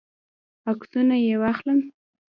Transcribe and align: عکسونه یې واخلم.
عکسونه 0.71 1.15
یې 1.25 1.35
واخلم. 1.41 1.79